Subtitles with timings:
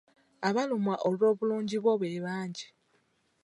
[0.47, 2.67] Abalumwa olw’obulungi bwo be bangi.